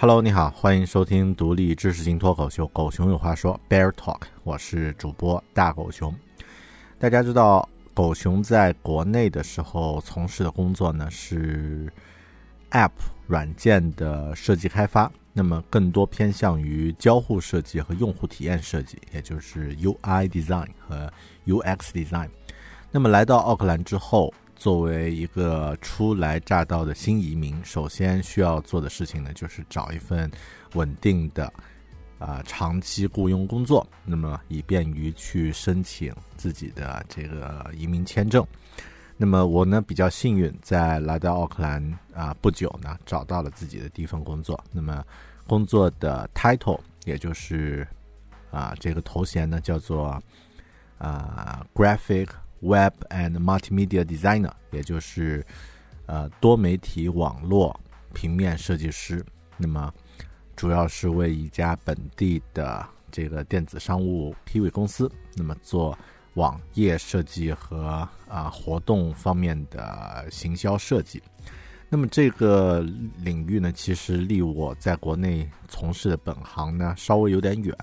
[0.00, 6.14] Hello，你好，欢迎收听独立知识型脱口秀《狗熊有话说》Bear Talk，我是主播大狗熊。
[6.98, 11.92] 大家知道，狗熊在国内的时候从事的工作呢是
[12.70, 12.92] App
[13.26, 21.12] 软件的设计开发，那么更多偏向于交互设计和用户体验设计，也就是 UI Design 和
[21.44, 22.30] UX Design。
[22.90, 24.32] 那么来到奥克兰之后。
[24.60, 30.30] 作为一个初来乍到的新移民，首先需要做的事情呢，就是找一份
[30.74, 31.50] 稳定的
[32.18, 38.46] 啊长期雇佣工作，那么以便于去申请自己的这个移民签证。
[39.16, 41.82] 那么我呢比较幸运，在来到奥克兰
[42.14, 44.62] 啊不久呢，找到了自己的第一份工作。
[44.72, 45.02] 那么
[45.46, 47.88] 工作的 title 也就是
[48.50, 50.22] 啊这个头衔呢叫做
[50.98, 52.28] 啊 graphic。
[52.60, 55.44] Web and Multimedia Designer，也就是
[56.06, 57.78] 呃多媒体网络
[58.12, 59.24] 平面设计师。
[59.56, 59.92] 那么
[60.56, 65.98] 主要是为一家本地的这个电子商务 Kiwi 公司，那么做
[66.34, 71.22] 网页设计和啊活动方面的行销设计。
[71.88, 72.80] 那么这个
[73.18, 77.74] 领域呢，其实离我在国内从事的本行呢稍微有点远，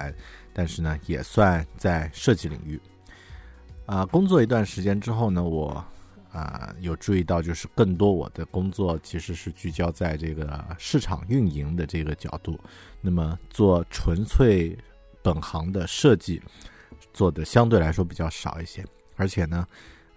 [0.54, 2.80] 但是呢也算在设计领域。
[3.88, 5.84] 啊，工作一段时间之后呢，我
[6.30, 12.60] 啊有注意到，就是更多我的工作其实是聚焦在这个市场运营的这个角度，
[13.00, 14.78] 那么做纯粹
[15.22, 16.42] 本行的设计
[17.14, 19.66] 做的相对来说比较少一些，而且呢，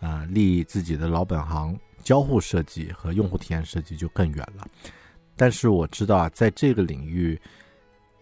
[0.01, 4.67] 啊离自己的老本行交互设计和用户体验设计就更远了。
[5.37, 7.41] 但是我知道啊，在这个领域，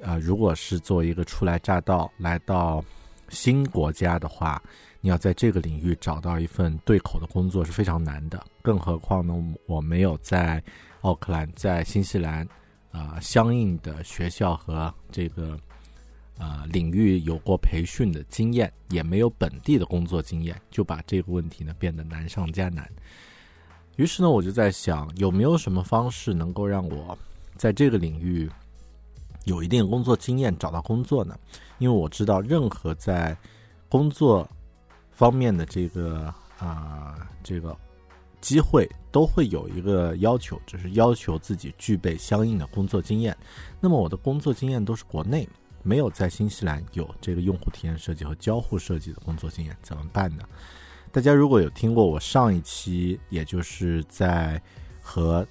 [0.05, 2.85] 啊如果是做一个初来乍到来到
[3.31, 4.63] 新国家的话，
[5.01, 9.35] 你要在这个领域找到一份对口的工作是非常难的，更何况呢，
[9.67, 10.63] 我没有在
[11.03, 12.47] 奥克兰、在新西兰
[12.91, 15.57] 啊相应的学校和这个
[16.37, 22.91] 啊领域有过培训的经验，也没有本地的工作经验，就把这个问题呢变得难上加难。
[23.97, 27.17] 于是呢，我就在想，有没有什么方式能够让我
[27.57, 28.51] 在这个领域
[29.45, 31.39] 有一定工作经验找到工作呢？
[31.79, 33.37] 因为我知道，任何在
[33.89, 34.49] 工作
[35.19, 37.77] 方面的这个啊，这个
[38.41, 43.37] 机会都会有一个要求，就是要求自己具备相应的工作经验。
[43.81, 45.49] 那么我的工作经验都是国内，
[45.83, 50.45] 没有在新西兰有这个用户体验设计和交互设计的工作经验，怎么办呢？
[51.11, 54.63] 大家如果有听过我上一期，也就是在
[55.03, 55.45] 和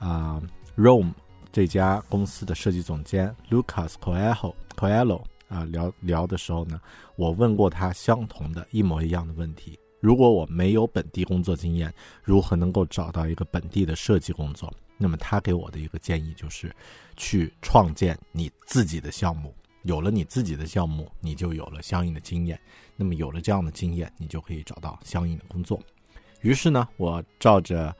[0.00, 0.42] 啊
[0.74, 1.12] Rome
[1.52, 5.22] 这家公司的设计总监 Lucas Coelho Coelho。
[5.50, 6.80] 啊，聊聊的时候呢，
[7.16, 14.72] 我问过他相同的一模一样的问题：如果我没有本地工作经验，如何能够找到一个本地的设计工作？
[14.96, 16.74] 那么他给我的一个建议就是，
[17.16, 19.52] 去创建你自己的项目。
[19.82, 22.60] 有了你自己的项目，你就有了相应的经验。
[22.96, 25.80] 那么有了这样的经验，你就可以找到相应的工作。
[26.42, 27.96] 于是呢，我照着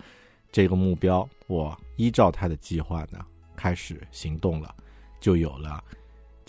[0.52, 3.24] 这个目标，我依照他的计划呢，
[3.56, 4.74] 开始行动了，
[5.20, 5.82] 就有了。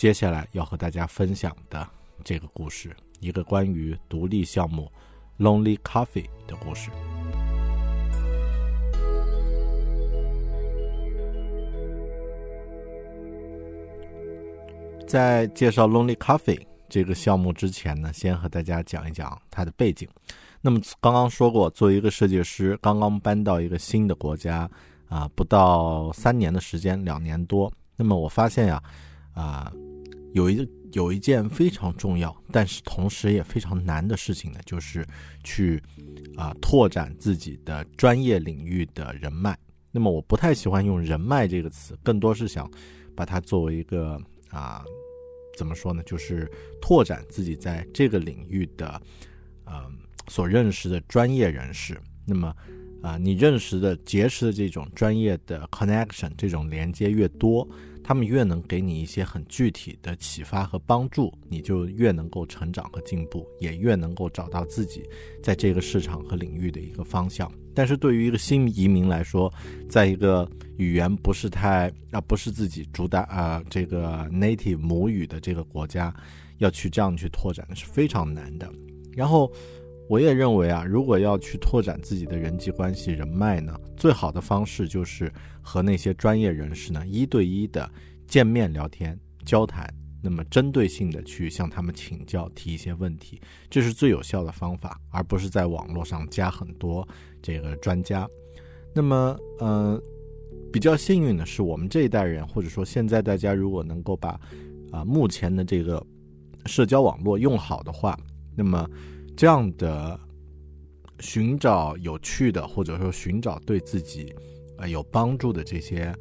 [0.01, 1.87] 接下来要和大家分享的
[2.23, 2.89] 这个故事，
[3.19, 4.91] 一个关于独立项目
[5.37, 6.89] Lonely Coffee 的故事。
[15.07, 16.59] 在介绍 Lonely Coffee
[16.89, 20.09] 这个项目之前呢，先和大家讲一讲它的背景。
[20.61, 24.67] 那么刚刚说过，作为一个设计师，刚刚搬到一个新的国家
[25.09, 27.71] 啊，不到三年的时间，两年多。
[27.95, 28.81] 那么我发现呀，
[29.35, 29.71] 啊。
[30.33, 35.05] 有一有一件非常重要，但是同时也非常难的事情呢，就是
[35.43, 35.81] 去
[36.35, 39.57] 啊拓展自己的专业领域的人脉。
[39.91, 42.69] 那么我不太喜欢用“人脉”这个词，更多是想
[43.15, 44.19] 把它作为一个
[44.49, 44.83] 啊
[45.57, 46.49] 怎么说呢，就是
[46.81, 49.01] 拓展自己在这个领域的
[49.65, 49.85] 呃
[50.29, 51.99] 所认识的专业人士。
[52.25, 52.55] 那么
[53.01, 57.67] 啊，你认识的、结识的这种专业的 connection，这种连接越多。
[58.03, 65.03] 他们越能给你一些很具体的启发和帮助，你就越能够成长和进步，也越能够找到自己
[65.41, 67.51] 在这个市场和领域的一个方向。
[67.73, 69.51] 但是对于一个新移民来说，
[69.89, 76.13] 在一个语言不是太啊不是自己主打啊这个 native 母语的这个国家，
[76.57, 78.69] 要去这样去拓展是非常难的。
[79.13, 79.51] 然后
[80.11, 85.31] 我也认为啊，如果要去拓展自己的人际关系人脉呢，最好的方式就是
[85.61, 87.89] 和那些专业人士呢一对一的
[88.27, 89.87] 见面聊天交谈。
[90.21, 97.07] 那么针对性的去向他们请教，提一些问题，这是最有效的方法，而不是在网络上加很多
[97.41, 98.27] 这个专家。
[98.93, 99.97] 那么，呃，
[100.73, 104.37] 比较幸运的是，我们这一代人，或者说现在大家如果能够把
[104.91, 106.05] 啊目前的这个
[106.65, 108.19] 社交网络用好的话，
[108.53, 108.85] 那么
[109.35, 110.19] 这样的
[111.19, 114.33] 寻找有趣的，或者说寻找对自己
[114.77, 116.13] 啊有帮助的这些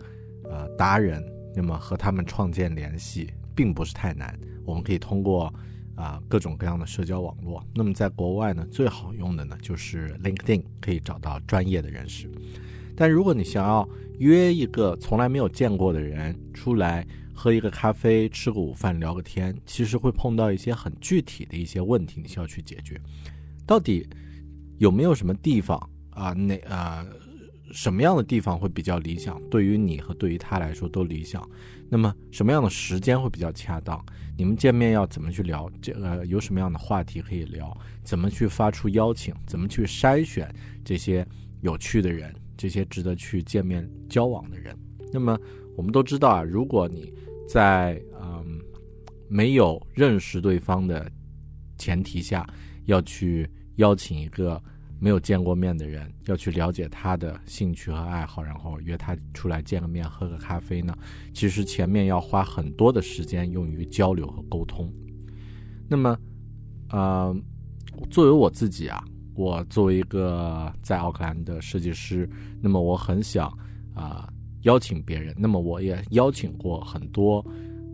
[0.51, 1.25] 啊达人，
[1.55, 3.31] 那么和他们创建联系。
[3.53, 5.53] 并不是太难，我们可以通过
[5.95, 7.63] 啊各种各样的社交网络。
[7.75, 12.31] 那么在国外呢，最好用的呢就是 LinkedIn，可以找到专业的人士。
[12.97, 13.87] 但如果你想要
[14.19, 17.07] 约一个从来没有见过的人出来
[17.41, 23.01] 喝一个咖啡、吃个午饭、聊个天，其实会碰到一些很具体的一些问题，你需要去解决。
[23.67, 24.07] 到底
[24.77, 25.79] 有没有什么地方
[26.11, 26.35] 啊？
[26.35, 27.07] 那啊？
[27.73, 29.41] 什么样的地方会比较理想？
[29.49, 31.49] 对于你和对于他来说都理想。
[31.89, 34.05] 那么什么样的时间会比较恰当？
[34.37, 35.71] 你们见面要怎么去聊？
[35.81, 37.75] 这个有什么样的话题可以聊？
[38.03, 39.33] 怎么去发出邀请？
[39.47, 40.53] 怎么去筛选
[40.85, 41.27] 这些
[41.63, 42.35] 有趣的人？
[42.55, 44.77] 这些值得去见面交往的人？
[45.13, 45.39] 那么
[45.77, 47.15] 我们都知道啊，如果你
[47.53, 48.61] 在嗯
[49.29, 51.11] 没有认识对方的
[51.79, 52.47] 前提下，
[52.85, 54.63] 要去邀请一个。
[55.03, 60.95] 没有见过面的人要去了解他的兴趣和爱好，然后约他出来见个面、喝个咖啡呢？
[61.33, 64.93] 其实前面要花很多的时间用于交流和沟通。
[65.89, 66.19] 那么，
[66.91, 67.35] 呃，
[68.11, 69.03] 作为我自己啊，
[69.35, 72.29] 我作为一个在奥克兰的设计师，
[72.61, 73.49] 那么我很想
[73.95, 74.31] 啊
[74.63, 75.35] 邀请别人。
[75.39, 77.45] 那么我也邀请过很多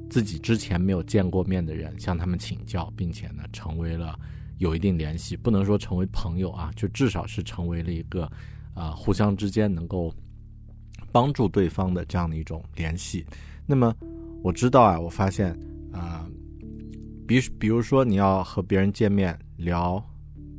[0.09, 4.19] 自己之前没有见过面的人，向他们请教，并且呢，成为了。
[4.59, 8.27] 有一定联系，不能说成为朋友啊，就至少是成为了一个，
[8.73, 10.11] 啊，互相之间能够
[11.13, 13.23] 帮助对方的这样的一种联系。
[13.67, 13.95] 那么
[14.43, 15.55] 我知道啊，我发现
[15.93, 16.27] 啊，
[17.27, 20.03] 比比如说你要和别人见面聊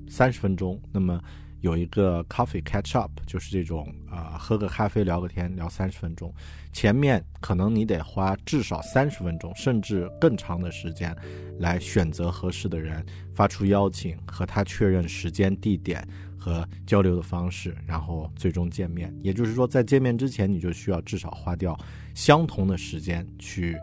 [0.08, 1.20] 三十分钟，那么。
[1.68, 6.34] 有一个 coffee catch up，就是这种啊，喝个咖啡聊个天，聊三十分钟。
[6.72, 11.14] 前面可能你得花至少三十分钟，甚至更长的时间，
[11.60, 16.08] 来选择合适的人，发出邀请，和他确认时间、地点
[16.40, 19.14] 和交流的方式，然后最终见面。
[19.22, 21.78] 也就是说，在见面之前，你就需要至少花掉
[22.16, 23.76] 相同的时间去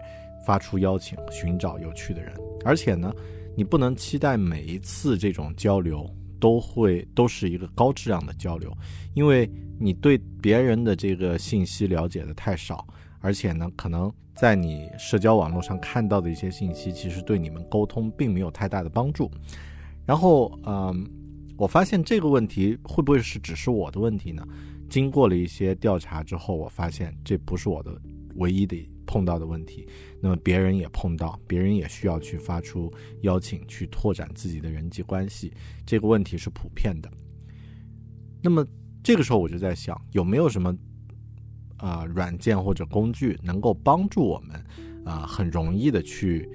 [0.46, 2.32] 发出邀请，寻找有趣的人。
[2.64, 3.12] 而且呢，
[3.54, 6.08] 你不能期待每一次这种交流。
[6.44, 8.70] 都会都是一个高质量的交流，
[9.14, 9.50] 因为
[9.80, 12.86] 你对别人的这个信息了解的太少，
[13.20, 19.30] 而且呢，可能在你社交网络上看到的一些信息，其实对你们沟通并没有太大的帮助。
[20.04, 21.10] 然后，嗯，
[21.56, 24.46] 我发现这个问题会不会是只是我的问题呢？
[24.90, 27.98] 经过了一些调查之后，我发现这不是我的
[28.34, 28.76] 唯一的。
[29.06, 29.86] 碰到的问题，
[30.26, 32.90] 那么别人也碰到，别人也需要去发出
[33.20, 35.52] 邀请，去拓展自己的人际关系。
[35.84, 37.10] 这个问题是普遍的。
[38.42, 38.66] 那么
[39.02, 40.74] 这个时候我就在想，有没有什么
[41.76, 44.64] 啊软件或者工具能够帮助我们
[45.04, 46.48] 啊很容易的去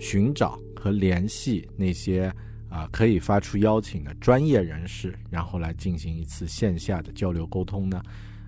[0.00, 2.34] 寻找和联系那些
[2.68, 8.02] 啊可以发出邀请的专业人士，然后来进行一次线下的交流沟通呢？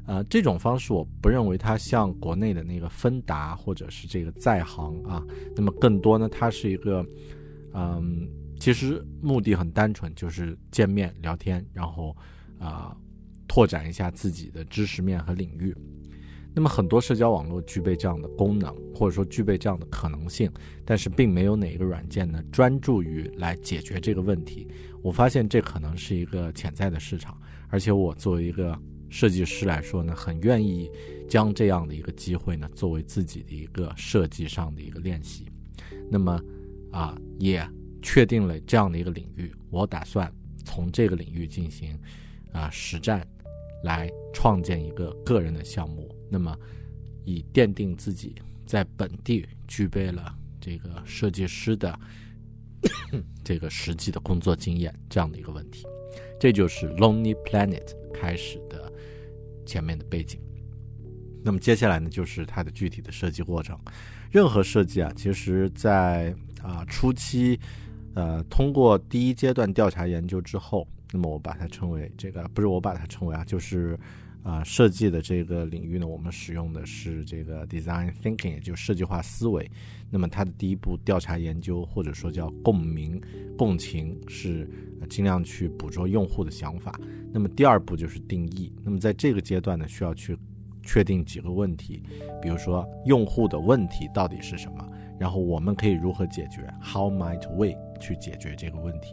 [0.09, 5.23] 呃，这种方式我不认为它像国内的那个芬达或者是这个在行啊，
[5.55, 7.05] 那么更多呢，它是一个，
[7.75, 8.27] 嗯，
[8.59, 12.17] 其实目的很单纯，就是见面聊天，然后
[12.59, 12.97] 啊，
[13.47, 15.77] 拓展一下自己的知识面和领域。
[16.55, 20.51] 那么很多社交网络具备这样的功能，或者说具备这样的可能性，
[20.87, 24.67] 但是并没有哪一个软件呢专注于来解决这个问题。
[25.03, 27.39] 我发现这可能是一个潜在的市场，
[27.69, 28.75] 而且我作为一个。
[29.11, 30.91] 设计师来说呢，很愿意
[31.29, 35.47] 将这样的一个机会呢，作为自己的一个设计上的一个练习。
[36.11, 36.41] 那么，
[36.91, 37.67] 啊，也
[38.03, 40.33] 确定了这样的一个领域，我打算
[40.65, 41.99] 从这个领域进行
[42.53, 43.27] 啊实战，
[43.85, 46.15] 来创建一个个人的项目。
[46.31, 46.57] 那么，
[47.25, 48.35] 以奠定自己
[48.67, 51.99] 在本地具备了这个设计师的
[53.43, 55.87] 这个实际的工作经验这样的一个问题。
[56.39, 58.61] 这就是 Lonely Planet 开始。
[59.69, 60.41] 前面的背景，
[61.45, 63.79] 那么接下来呢，就是它的具体的设计过程。
[64.31, 67.61] 任何设计啊，其实，在啊初期，
[68.15, 73.99] 呃，通过第一阶段调查研究之后，那么我把它称为这个，不是我把它称为啊，就是
[74.43, 79.71] 啊设计的这个领域呢，我们使用的是这个 design thinking，也就是设计化思维。
[80.11, 83.21] 那么它的第一步调查研究，或者说叫共鸣、
[83.57, 84.69] 共情，是
[85.09, 86.99] 尽量去捕捉用户的想法。
[87.31, 88.73] 那么第二步就是定义。
[88.83, 90.37] 那么在这个阶段呢，需要去
[90.83, 92.03] 确定几个问题，
[92.41, 99.13] 比如说用户的问题到底是什么，然后我们可以如何解决，How might we 去解决这个问题？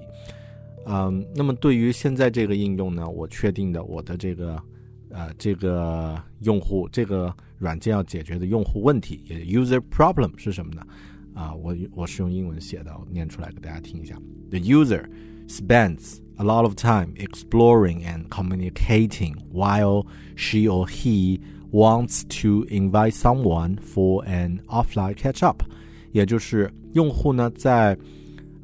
[0.86, 4.62] 嗯，那么对于现在这个应用呢，我确定的我的这个
[5.16, 10.86] 呃这个用户这个软件要解决的用户问题，也 user problem 是什么呢？
[11.34, 14.18] 啊，我我是用英文写的，我念出来给大家听一下。
[14.50, 15.06] The user
[15.48, 20.06] spends a lot of time exploring and communicating while
[20.36, 21.40] she or he
[21.72, 25.64] wants to invite someone for an offline catch up，
[26.12, 27.98] 也就是用户呢在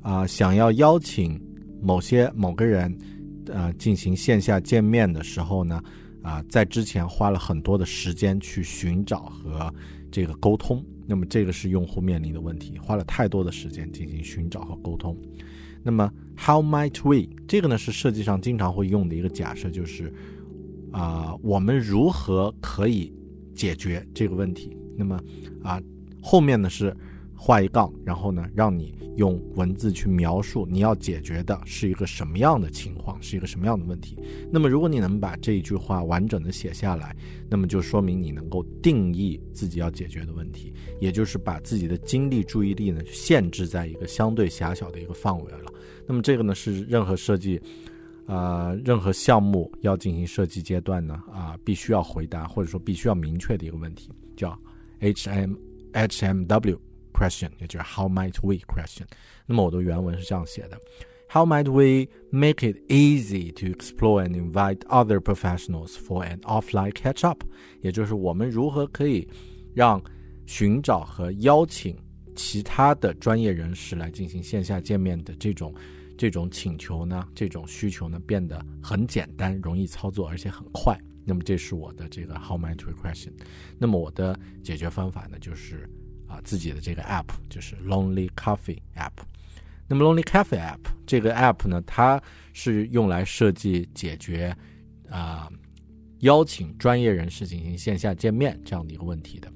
[0.01, 1.41] 啊想要邀请
[1.81, 2.93] 某些某个人
[3.47, 5.81] 呃进行线下见面的时候呢
[6.21, 9.73] 啊在之前花了很多的时间去寻找和
[10.11, 15.17] 这个沟通，那么这个是用户面临的问题，花了太多的时间进行寻找和沟通。
[15.83, 20.13] 那么 How might we 这个呢是设计上经常会用的一个假设，就是
[20.91, 23.11] 啊我们如何可以
[23.55, 24.77] 解决这个问题？
[24.95, 25.19] 那么
[25.63, 25.81] 啊
[26.21, 26.95] 后面呢是
[27.43, 34.15] 画一杠，然后呢让你用文字去描述你要解决的是一个什么样的情况，是一个什么样的问题。
[34.51, 37.15] 那么如果你能把这一句话完整的写下来，
[37.49, 45.73] 那么就说明你能够定义自己要解决的问题，也就是把自己的精力、注意力呢限制在一个相对狭小的一个范围了。
[46.05, 47.59] 那么这个呢是任何设计，
[48.27, 54.55] 呃，任何项目要进行设计阶段呢啊，必须要回答或者说必须要明确的一个问题，叫
[54.99, 55.55] H M
[55.93, 56.79] H M W
[57.11, 59.05] question，也就是 How might we question。
[59.45, 60.79] 那么我的原文是这样写的
[61.29, 67.25] ：How might we make it easy to explore and invite other professionals for an offline catch
[67.25, 67.43] up？
[67.81, 69.27] 也就是我们如何可以
[69.73, 70.01] 让
[70.45, 71.95] 寻找和邀请。
[72.33, 75.75] 其他的专业人士来进行线下见面的这种
[76.17, 80.97] 这种请求呢，这种需求呢变得很简单、容易操作，而且很快。
[81.25, 83.33] 那么这是我的这个 How might we question？
[83.77, 85.87] 那么我的解决方法呢，就是
[86.31, 89.11] 啊自己的这个 App，就是 Lonely Coffee App。
[89.87, 92.21] 那么 Lonely Coffee App 这个 App 呢，它
[92.53, 94.55] 是用来设计解决
[95.09, 95.51] 啊
[96.19, 99.51] 邀请专业人士进行线下见面这样的一个问题的。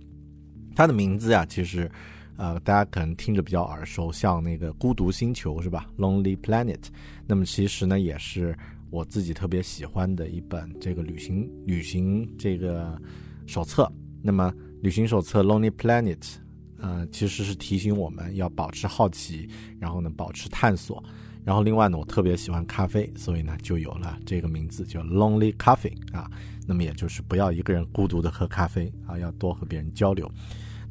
[0.75, 1.89] 它的名字呀，其实。
[2.37, 6.81] 呃，大家可能听着比较耳熟，像那个《孤独星球》是吧？Lonely Planet。
[7.25, 8.53] 那么其实呢，也是
[8.89, 13.01] 我自己特别喜欢的一本这个旅行旅行这个
[13.47, 13.89] 手册。
[14.21, 16.17] 那么旅行手册《Lonely Planet》
[16.85, 19.49] 呃，其实是提醒我们要保持好奇，
[19.79, 21.03] 然后呢，保持探索。
[21.43, 26.29] 然后另外呢，我特别喜欢咖啡，所以呢，就有了这个名字叫 Lonely Coffee 啊。
[26.67, 30.29] 那么也就是不要一个人孤独的喝咖啡啊，要多和别人交流。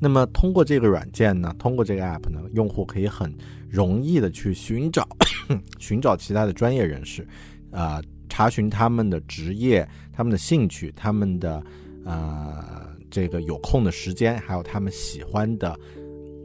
[0.00, 3.32] 那么通过这个软件呢，通过这个 app 呢，用户可以很
[3.70, 5.08] 容易的去寻找
[5.78, 7.24] 寻找其他的专业人士，
[7.70, 11.64] 啊，查询他们的职业、他们的兴趣、他们的
[12.04, 15.78] 呃这个有空的时间，还有他们喜欢的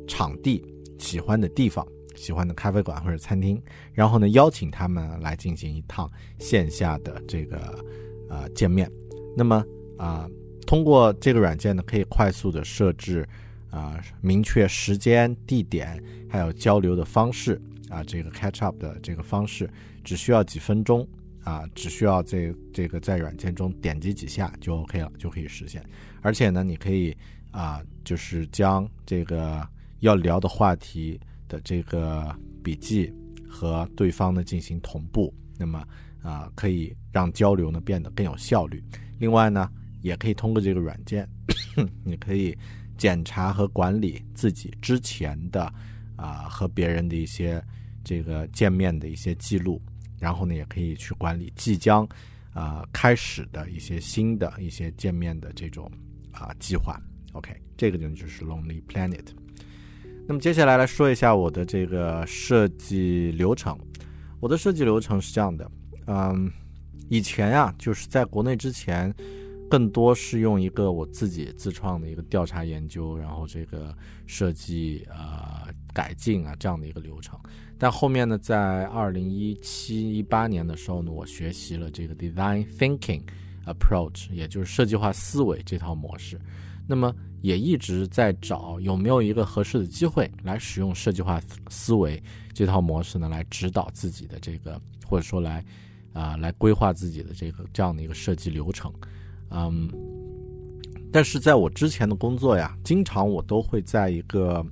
[0.08, 0.64] 场地、
[1.00, 1.84] 喜欢的地方、
[2.16, 3.60] 喜欢的咖啡馆或者餐厅，
[3.92, 6.08] 然后呢邀请他们来进行一趟
[6.38, 7.84] 线下的这个
[8.30, 8.88] 呃见面。
[9.36, 9.66] 那么
[9.98, 10.30] 啊。
[10.68, 13.28] 通过这个软件呢，可以快速的设置，
[13.72, 16.00] 啊，明确时间、地点，
[16.30, 17.60] 还有交流的方式，
[17.90, 19.68] 啊，这个 catch up 的这个方式，
[20.04, 21.08] 只需要几分钟，
[21.44, 25.84] 啊，只需要这这个在软件中点击几下就 OK 了，就可以实现。
[26.22, 27.16] 而且呢，你可以
[27.52, 29.68] 啊，就是将这个
[30.00, 33.14] 要聊的话题的这个笔记
[33.50, 35.84] 和对方呢进行同步，那么
[36.22, 38.84] 啊，可以让交流呢变得更有效率。
[39.18, 39.70] 另外呢。
[40.02, 41.28] 也可以通过这个软件，
[42.06, 42.58] 你可以
[42.98, 45.70] 检查和管理自己之前的
[46.16, 47.62] 啊和别人的一些
[48.02, 49.82] 这个见面的一些记录，
[50.18, 52.08] 然后呢，也可以去管理即将
[52.54, 55.92] 啊开始的一些新的一些见面的这种
[56.32, 57.00] 啊计划。
[57.34, 59.26] OK，这个呢就是 Lonely Planet。
[60.28, 63.78] 那么接下来来说一下我的这个设计流程。
[64.40, 65.72] 我的设计流程是这样的，
[66.08, 66.52] 嗯，
[67.10, 69.14] 以前呀，就是在国内之前。
[69.70, 73.96] 更多是用一个我自己自创的一个调查研究，然后这个
[74.26, 77.40] 设计呃改进啊这样的一个流程。
[77.78, 83.22] 但后面呢，在二零一七一八年的时候呢，我学习了这个 design thinking
[83.66, 86.40] approach，也就是设计化思维这套模式。
[86.88, 91.40] 那么也一直在找有没有一个合适的机会来使用设计化
[91.70, 95.64] 思维这套模式呢，来指导自己的这个或者说来
[96.14, 98.92] 啊来规划自己的这个这样的一个设计流程，
[99.52, 99.88] 嗯，
[101.12, 104.66] 但是在我之前的工作呀，经常我都会在一个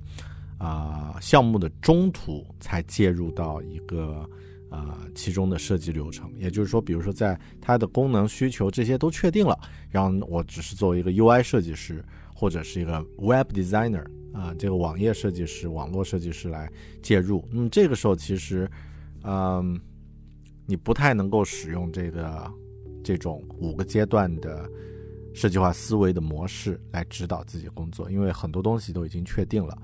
[0.58, 4.28] 啊项目的中途才介入到一个
[4.70, 9.58] 啊其中的设计流程，也就是说，比如说在它的功能需求这些都确定了，
[9.90, 14.04] 然后我只是作为一个 UI 设计师或者是一个 Web Designer。
[14.30, 16.70] 啊，这个网页设计师、网络设计师来
[17.02, 18.70] 介入，那么这个时候其实，
[19.24, 19.80] 嗯，
[20.66, 22.48] 你不太能够使用这个
[23.02, 24.70] 这种五个阶段的
[25.34, 29.76] 设计化思维的模式来指导自己工作，因为很多东西都已经确定了。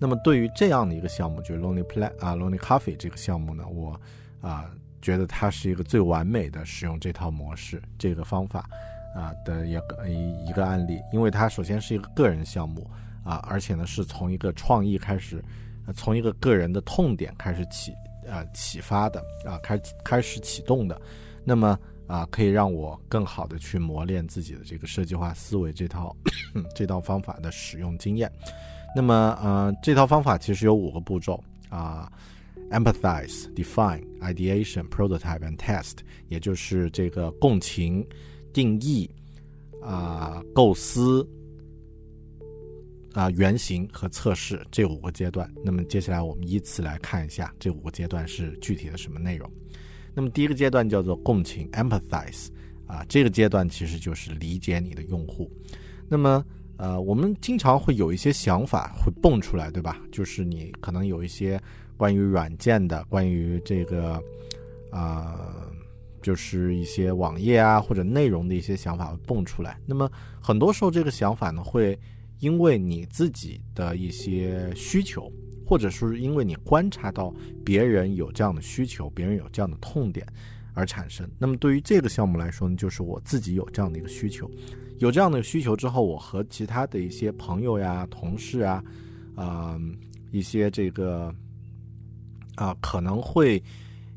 [0.00, 4.00] 那么对于这样的一个项目，就是 Lonely Play 啊，Lonely Coffee 这个项目呢，我
[4.40, 8.68] 啊觉得它是一个最完美的使用这套模式、这个方法
[9.14, 12.88] 啊的一个一一个案例，因为它首先是一个个人项目。
[13.24, 15.44] 啊，而且呢，是从一个创意开始，
[15.94, 17.92] 从一个个人的痛点开始启，
[18.26, 20.98] 呃，启发的啊，开开始启动的，
[21.44, 26.16] 那么啊，可以让我更好的去磨练自己的这个设计化思维这套
[26.74, 28.32] 这套方法的使用经验。
[28.96, 32.10] 那么，呃，这套方法其实有五个步骤啊
[32.70, 35.98] ：empathize、define、ideation、prototype and test，
[36.28, 38.06] 也就是这个共情、
[38.52, 39.10] 定义、
[39.82, 41.28] 啊，构思。
[43.14, 45.50] 啊，原型和测试这五个阶段。
[45.64, 49.50] 那么接下来我们依次来看一下这五个阶段是具体的什么内容。
[50.14, 52.48] 那么第一个阶段叫做共情 （empathize），
[52.86, 55.50] 啊，这个阶段其实就是理解你的用户。
[56.08, 56.44] 那么，
[56.76, 60.00] 呃，我们经常会有一些想法会蹦出来，对吧？
[60.12, 61.60] 就是你可能有一些
[61.98, 64.22] 关于软件的、关于这个，
[64.90, 65.68] 啊，
[66.22, 69.78] 就是一些网页啊或者内容的一些想法蹦出来。
[69.84, 71.98] 那么很多时候这个想法呢会。
[72.40, 75.28] 因为你自己的一些需求，
[75.66, 80.24] 或者是因为你观察到别人有这样的需求，别人有这样的痛点
[80.72, 81.28] 而产生。
[81.36, 84.48] 那么对于这个项目来说呢，就是我自己有这样的一个需求，
[84.98, 88.84] 有这样的需求之后，我和其他的一些朋友呀、同事啊，
[89.34, 89.76] 啊，
[90.30, 91.34] 一些这个
[92.58, 93.62] 啊可能会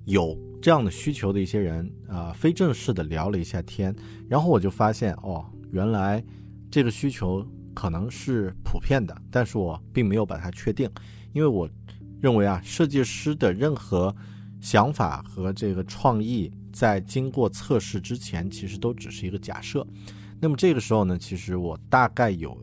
[0.05, 3.95] 有这样的需求的一些人啊，非正式的聊了一下天，
[4.27, 6.23] 然后我就发现哦，原来
[6.69, 7.45] 这个需求。
[7.73, 10.89] 可能是普遍的，但是我并没有把它确定，
[11.31, 11.67] 因为我
[12.19, 14.13] 认为啊，设计师的任何
[14.59, 19.87] 想法和这个创意，在经过测试之前，其实都只是一个假设。
[20.41, 22.53] 那么这个时候呢，其实我大概有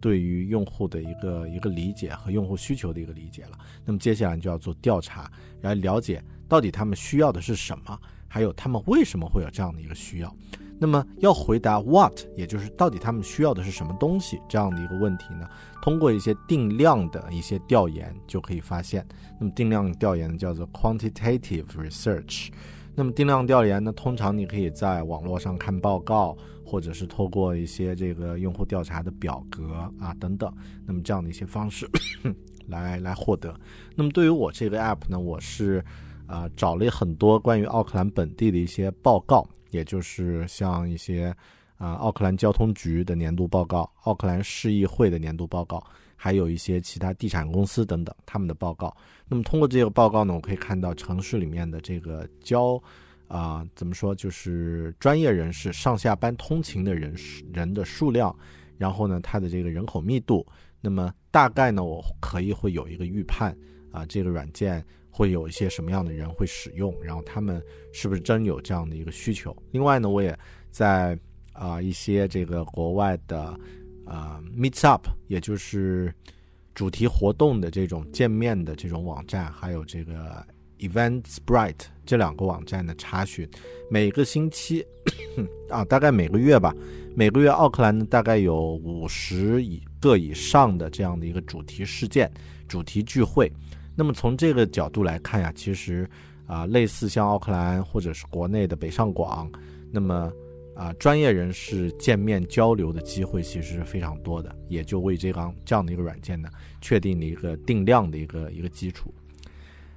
[0.00, 3.58] 对于用户的一个一个理解和用户需求的一个理解了。
[3.84, 10.34] 那么接下来就要做调查，来了解到底他们需要的是什么，还有他们为什么会有这样的一个需要。
[10.82, 15.46] 那么要回答 what，也就是到底他们需要的是什么东西这样的一个问题呢？
[15.82, 19.06] 通过一些定量的一些调研就可以发现。
[19.38, 22.48] 那么定量调研呢叫做 quantitative research。
[22.94, 26.34] 那么定量调研呢，通常你可以在网络上看报告，
[26.70, 30.52] 或者是透过一些这个用户调查的表格啊等等。
[30.86, 31.88] 那么这样的一些方式
[32.68, 33.58] 来来获得。
[33.96, 35.84] 那么对于我这个 app 呢，我是
[36.26, 39.44] 啊找了很多关于奥克兰本地的一些报告。
[39.70, 41.32] 也就是像一些
[41.76, 45.80] 啊，奥克兰交通局的年度报告、奥克兰市议会的年度报告，
[46.16, 48.92] 还有一些其他地产公司等等他们的报告。
[49.28, 52.82] 那么通过这个报告呢，我可以看到城市里面的这个交
[53.30, 57.14] 啊，怎么说，就是专业人士上下班通勤的人
[57.54, 58.36] 人的数量，
[58.76, 60.46] 然后呢，它的这个人口密度。
[60.82, 63.56] 那么大概呢，我可以会有一个预判
[63.90, 64.84] 啊，这个软件。
[65.12, 66.96] 会有一些什么样的人会使用？
[67.02, 67.60] 然后他们
[67.92, 69.54] 是不是真有这样的一个需求？
[69.72, 70.38] 另外呢，我也
[70.70, 71.18] 在
[71.52, 73.58] 啊一些这个国外的
[74.06, 76.14] 啊 Meetup，也就是
[76.74, 80.46] 主题活动的这种见面的这种网站，还有这个
[80.78, 83.48] Eventsbrite 这两个网站的查询，
[83.88, 84.84] 每个星期
[85.70, 86.74] 啊大概每个月吧，
[87.14, 92.28] 每个月奥克兰大概有五十以个以上的这样的一个主题事件、
[92.66, 93.48] 主题聚会。
[93.94, 96.04] 那么从这个角度来看呀，其实
[96.48, 99.48] 啊，类似像奥克兰或者是国内的北上广，
[99.92, 100.32] 那么
[100.74, 106.48] 啊，专业人士见面交流的机会其实是非常多的，也就为这样这样的一个软件呢，
[106.80, 109.14] 确定了一个定量的一个一个基础。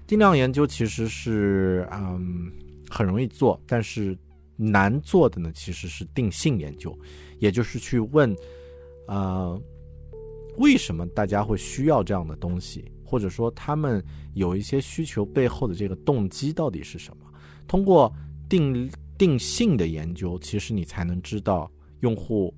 [0.06, 2.52] 定量研究其实是嗯
[2.90, 4.18] 很容易做，但是
[4.56, 6.98] 难做的呢其实是定性研究，
[7.40, 8.36] 也就是去问
[9.08, 9.58] 啊
[10.58, 12.92] 为什么大家会需要这样的东西。
[13.06, 17.32] 或者说，他们有一些需求背后的这个动机到底是什么？
[17.68, 18.12] 通过
[18.50, 18.90] 定
[19.20, 22.52] 定性的研究，其实你才能知道用户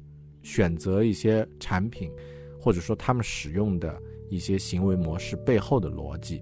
[0.43, 2.09] 选择一些产品，
[2.57, 6.41] 或者说他们使用的一些行为模式背后的逻辑。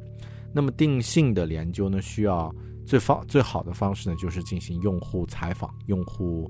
[0.54, 2.54] 那么定性的研究呢，需要
[2.86, 6.50] 最方最好的方式呢，就是进行用户采访、用户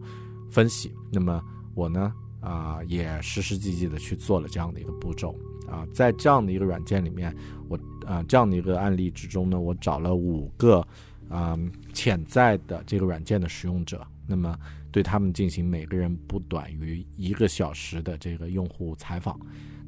[0.51, 0.93] 分析。
[1.11, 1.41] 那么
[1.73, 5.33] 我呢，啊，也实实际际的去做了这样的一个步骤
[5.69, 7.33] 啊，在这样的一个软件里面，
[7.69, 10.85] 我啊这样的一个案例之中呢，我找了五个
[11.29, 11.57] 啊
[11.93, 14.57] 潜在的这个软件的使用者，那么
[14.91, 19.39] 对他们进行每个人不短于一个小时的这个用户采访，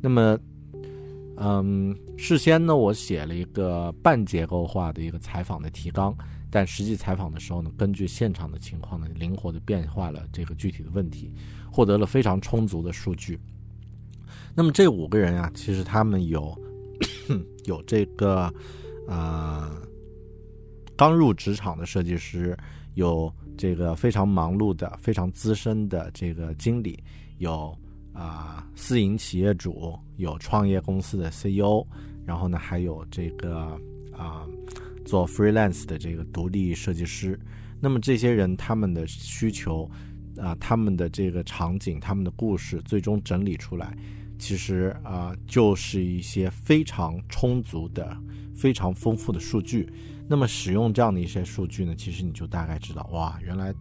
[0.01, 0.39] 那么。
[1.37, 6.15] 嗯，事先呢，我写了一个半结构化的一个采访的提纲，
[6.49, 11.33] 但实际采访的时候呢，根据现场的情况呢，灵活的变化了这个具体的问题，
[11.69, 13.37] 获得了非常充足的数据。
[14.53, 16.57] 那么这五个人啊，其实他们有
[17.65, 18.49] 有这个
[19.07, 19.75] 啊
[20.95, 22.57] 刚入职场的设计师，
[22.93, 27.03] 有这个非常忙碌的、非常资深的这个经理，
[27.39, 27.77] 有。
[28.15, 31.85] 啊，私营企业主有创业公司的 CEO，
[32.25, 33.79] 然后呢，还有这个
[34.11, 34.47] 啊，
[35.05, 37.39] 做 freelance 的这个独立设计师。
[37.81, 39.89] 那么这些人他们的需求
[40.37, 43.95] 啊，他们的这个场景，他们的故事，最终整理出来，
[44.39, 48.17] 其实啊，就是一些非常充足的、
[48.55, 49.91] 非常丰富的数据。
[50.27, 53.71] 那么使用这样的一些数据呢，其实你就大概知道，哇，原来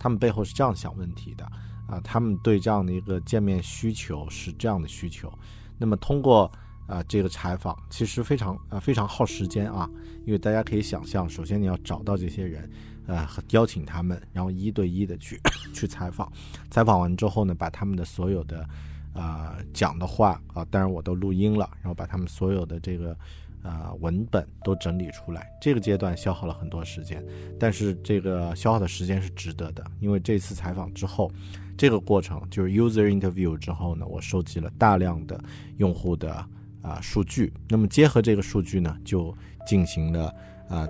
[0.00, 1.46] 他们背后是这样想问题的。
[1.92, 5.30] 啊，他们对这样的一个见面需求是这样的需求，
[5.76, 6.50] 那么通过
[6.86, 9.86] 啊这个采访，其实非常啊非常耗时间啊，
[10.24, 12.70] 因为大家可以想象，首先你要找到这些人，
[13.06, 15.38] 呃，邀请他们，然后一对一的去
[15.74, 16.32] 去采访，
[16.70, 18.66] 采访完之后呢，把他们的所有的
[19.12, 23.14] 啊讲的话啊，当然我都录音了，然后把他们所有的这个。
[23.62, 27.24] 啊，文本都整理出来，这个阶段消耗了很多时间，
[27.60, 31.30] 但是这个消耗的时间是值得的，因为这次采访之后，
[31.76, 35.42] 这个过程就是 user interview 之后呢，我收集了大量的
[35.78, 36.34] 用户的
[36.80, 39.34] 啊数据，那么结合这个数据呢，就
[39.66, 40.34] 进行了
[40.68, 40.86] 啊，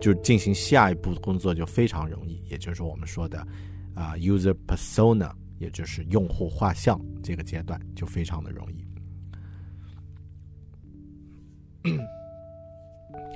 [0.00, 3.38] 就进行下一步工作就非常容易，也就是我们说的
[3.94, 8.84] 啊 user persona，也就是用户画像这个阶段就非常的容易。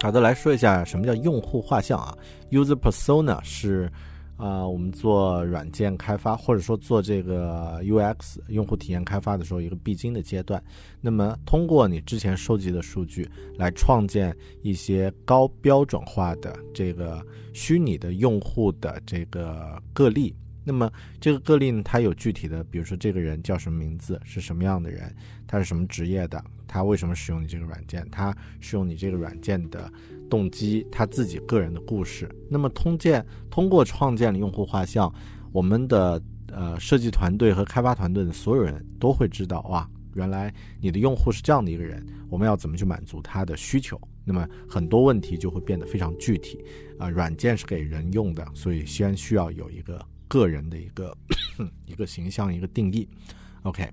[0.00, 2.16] 好的，来说一下什么叫用户画像啊
[2.50, 3.92] ？User persona 是
[4.38, 10.62] 啊，我们做软件开发或者说做这个 UX 用户体验开发的时候一个必经的阶段。
[11.00, 17.20] 那么通过你之前收集的数据来创建一些高标准化的这个
[17.52, 20.34] 虚拟的用户的这个个例。
[20.64, 25.10] 那么这个个例呢，它有具体的，比如说这个人叫什么名字，是什么样的人，
[25.46, 29.90] 他是什么职业的，他为什么使用你这个软件，他使用你这个软件的
[30.28, 32.28] 动机，他自己个人的故事。
[32.48, 35.12] 那么通建通过创建了用户画像，
[35.52, 44.00] 我们的呃设计团队和开发团队的所有人都会知道，哇，原来你的用户是这样的一个人，我们要怎么去满足他的需求？
[44.24, 46.64] 那么很多问题就会变得非常具体。
[46.98, 50.04] 啊，软件是给人用的，所以先需要有一个。
[50.30, 51.16] 个人的一个
[51.88, 53.08] 一个形象一个定义
[53.62, 53.90] ，OK，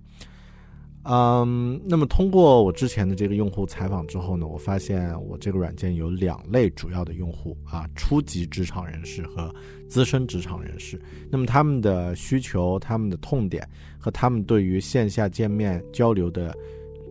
[1.07, 9.53] 嗯，那么通过我之前的这个用户采访之后呢，我发现我这个软件有两类主要的用户啊，初级职场人士和
[9.87, 10.99] 资深职场人士。
[11.29, 16.57] 那么他们的需求、他们的痛点和他们对于线下见面交流的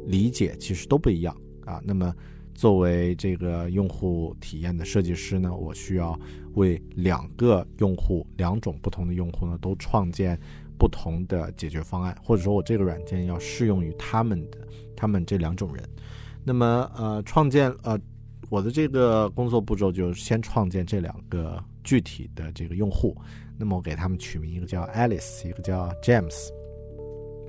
[0.05, 1.81] 理解其实都不一样啊。
[1.85, 2.13] 那么
[2.53, 6.19] 作为这个用户体验的设计师呢，我需要
[6.55, 10.37] 为两个用户、两种不同的用户呢，都创建
[10.85, 14.59] 不同的解决方案，或者说我这个软件要适用于他们的、
[14.95, 15.83] 他们这两种人。
[16.45, 17.99] 那么，呃，创建呃，
[18.51, 23.17] 我的这个工作步骤就是先创建这两个具体的这个用户。
[23.57, 26.51] 那么我给他们取名，一个叫 Alice，一个叫 James，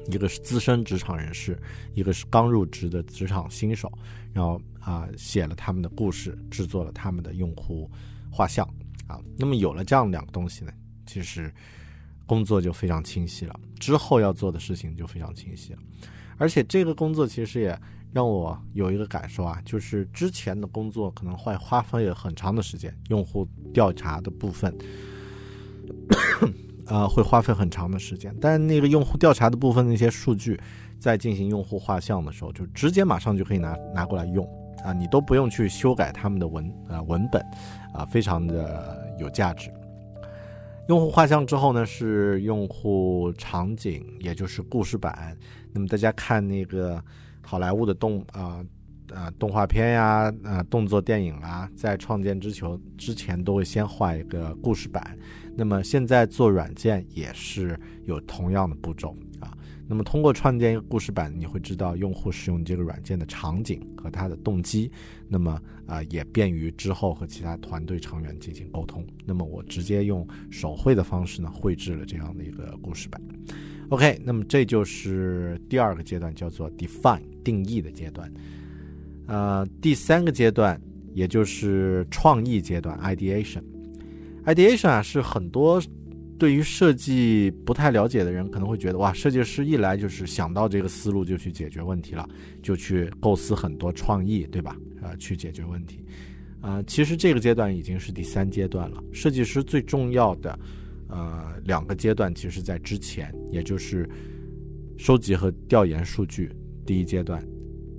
[0.10, 1.62] 一个是资深职场人士，
[1.94, 3.92] 一个是刚入职的职场新手。
[4.32, 7.92] 然后啊，写了他们的故事，制作了他们的用户
[8.32, 8.66] 画像
[9.08, 9.20] 啊。
[9.38, 10.72] 那么有了这样两个东西呢，
[11.06, 11.54] 其实
[12.26, 13.60] 工作就非常清晰了。
[13.80, 15.80] 之后要做的事情就非常清晰了。
[16.38, 17.80] 而且这个工作其实也
[18.12, 24.76] 让我有一个感受啊，就是之前的工作可能会花费很长的时间，用户调查的部分，
[26.88, 28.36] 呃，会花费很长的时间。
[28.42, 30.60] 但那个用户调查的部分那些数据。
[30.98, 34.48] 在进行用户画像的时候，就直接马上就可以拿拿过来用
[34.84, 37.40] 啊，你都不用去修改他们的文啊文本，
[37.94, 39.70] 啊，非常的有价值。
[40.88, 45.36] 用户画像之后呢，是用户场景，也就是故事版。
[45.74, 47.04] 那么大家看那个
[47.42, 48.64] 好莱坞的动啊
[49.12, 55.18] 啊动画片呀啊动作电影啊，在创建之球之前都会先画一个故事版。
[55.56, 59.16] 那么现在做软件也是有同样的步骤。
[59.88, 64.90] 那么通过创建一个故事板，你会知道用户使用这个软件的场景和他的动机，
[65.28, 69.06] 那么啊也便于之后和其他团队成员进行沟通。
[69.26, 73.22] 那么我直接用手绘的方式呢绘制了这样的一个故事板。
[73.90, 78.32] OK，那么这就是第二个阶段，叫做 define 定义的阶段。
[79.28, 80.82] 呃，第三个阶段
[81.14, 83.62] 也就是创意阶段 ideation。
[84.46, 85.80] ideation 啊是很多。
[86.38, 92.28] 对于设计不太了解的人，可能会觉得哇，设计师一来就是想到这个思路就去解决问题了，
[92.62, 94.76] 就去构思很多创意，对吧？
[95.02, 96.04] 啊，去解决问题。
[96.62, 99.04] 啊，其实这个阶段已经是第三阶段了。
[99.14, 100.60] 设计师最重要的
[101.08, 104.10] 呃两个阶段，其实在之前，也就是
[104.98, 106.52] 收集和调研数据，
[106.86, 107.42] 第一阶段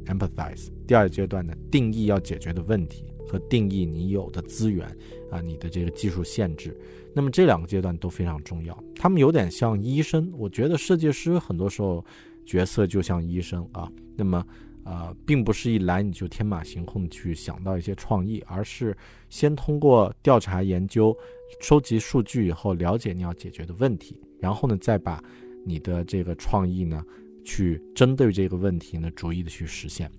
[0.07, 3.05] empathize，第二阶段呢，定义要解决的问题
[3.49, 4.87] 定义你有的资源
[5.31, 6.77] 啊，你的这个技术限制。
[7.15, 10.31] 那么这两个阶段都非常重要，他们有点像医生。
[10.37, 12.05] 我觉得设计师很多时候
[12.45, 13.91] 角色就像医生啊。
[14.15, 14.47] 那么，
[14.85, 18.97] 呃，并不是一来你就天马行空去想到一些创意，而是
[19.31, 21.17] 先通过调查研究、
[21.61, 25.23] 收集数据以后，了解你要解决的问题，然后呢，再把
[25.65, 27.03] 你的这个创意呢，
[27.45, 30.11] 去针对这个问题呢，逐一的去实现。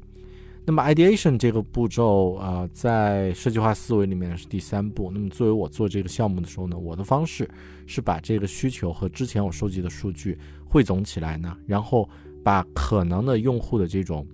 [0.70, 5.10] 那么，ideation 这个步骤啊，在设计化思维里面是第三步。
[5.10, 7.50] 那么，作为我做这个项目的时候呢，我的方式
[7.86, 12.08] 是把这个需求和之前我收集的数据汇总起来呢，然后
[12.44, 14.28] 把可能的用户的这种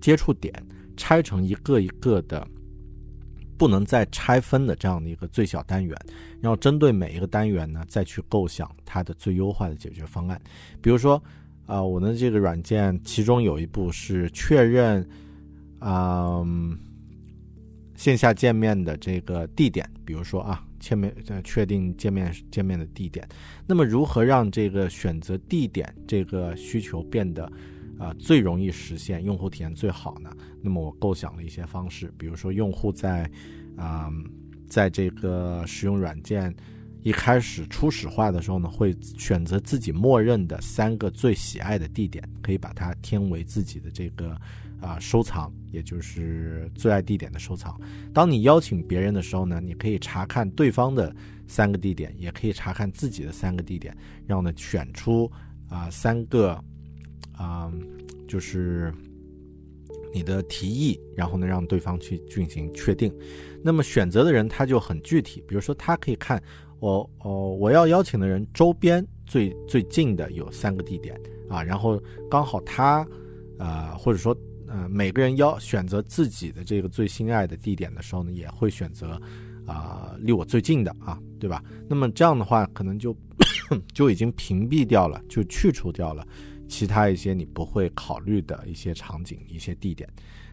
[0.00, 0.50] 接触点
[0.96, 2.48] 拆成一个一个的
[3.58, 5.94] 不能再拆分的这样的一个最小单元，
[6.40, 10.40] 然后针对每一个单元呢，再去构想它的最优化的解决方案。
[10.80, 11.22] 比如说，
[11.66, 15.06] 啊，我的这个软件其中有一步是确认。
[15.86, 16.78] 嗯，
[17.94, 23.28] 线下见面的这个地点，比如说啊，见面确定见面见面的地点，
[23.66, 27.44] 那么如何让这个选择地点这个需求变得
[27.98, 30.30] 啊最容易实现，用户体验最好呢？
[30.62, 33.30] 那么我构想了一些方式，比如说用户在
[33.76, 34.10] 啊
[34.66, 36.54] 在这个使用软件
[37.02, 44.34] 一开始初始化的时候呢，会选择自己默认的三个最喜爱的地点，可以把它添为自己的这个。
[44.80, 47.80] 啊，收藏也就是最爱地点的收藏。
[48.12, 51.14] 当你邀请别人的时候呢，你可以查看对方的
[51.46, 55.30] 三个地点，也可以查看自己的三个地点，然后呢选出
[55.70, 56.62] 啊三个
[57.32, 57.72] 啊，
[58.28, 58.92] 就是
[60.12, 63.10] 你的提议，然后呢让对方去进行确定。
[63.62, 66.42] 那么选择的人他就很具体，比如说他可以看
[66.78, 71.98] 我哦，我要邀请的人周边最最近的有三个地点啊，然后
[72.30, 73.06] 刚好他
[73.58, 74.36] 啊或者说。
[74.74, 79.20] 呃，每个人要选择自己的这个最心爱的地点的时候呢，也会选择，
[79.64, 81.62] 啊，离我最近的啊，对吧？
[81.88, 83.16] 那么这样的话，可能就
[83.94, 86.26] 就已经屏蔽掉了，就去除掉了
[86.66, 90.08] 其他一些你不会考虑的一些场景、一些地点。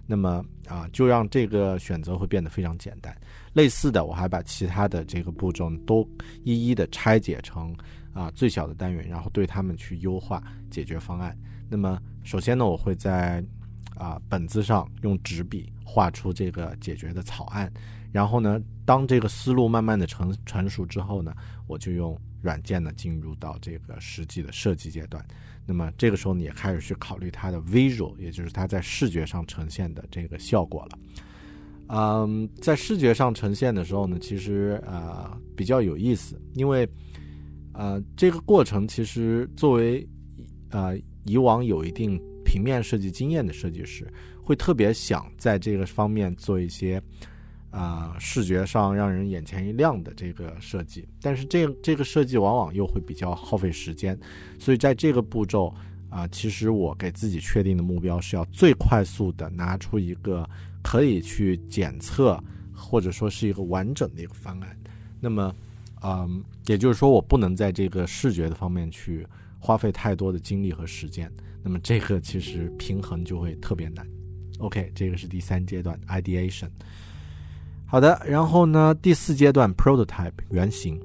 [0.06, 3.16] 那么啊，就让这个选择会变得非常简单。
[3.54, 6.08] 类似的，我还把其他的这个步骤都
[6.44, 7.76] 一一的拆解成
[8.14, 11.36] 啊最小的单元，然后对他们去优化解决方案。
[11.68, 13.44] 那么首先呢，我会在
[13.96, 17.72] 啊，本子上用纸笔画出这个解决的草案，
[18.12, 21.34] 然后呢，当这个思路慢慢的成成熟之后呢，
[21.68, 25.24] 我就用软件呢进入到这个实际的设计阶段。
[25.66, 31.00] 那么这个时候你也开始去考虑它的 visual，也就是它在视觉上呈现的这个效果了。
[31.90, 36.90] 嗯，在视觉上呈现的时候呢，其实呃比较有意思，因为
[37.74, 40.08] 呃这个过程其实作为
[40.72, 42.20] 呃以往有一定。
[42.52, 44.06] 平面设计经验的设计师
[44.44, 47.02] 会特别想在这个方面做一些，
[47.70, 54.20] 啊，视觉上让人眼前一亮的这个设计，但是这这个设计往往又会比较耗费时间，
[54.60, 55.74] 所以在这个步骤
[56.10, 60.46] 啊，其实我给自己确定的目标是要最快速的拿出一个
[60.84, 62.38] 可以去检测
[62.74, 64.78] 或者说是一个完整的一个方案。
[65.22, 65.56] 那么，
[66.04, 69.26] 嗯，也就是说，我不能在这个视觉的方面去
[69.58, 71.32] 花费太多的精力和时间。
[71.64, 74.06] 那么这个其实平衡就会特别难。
[74.60, 76.70] OK，这个是第三阶段 ideation。
[77.86, 81.02] 好的，然后呢，第四阶段 prototype 原型。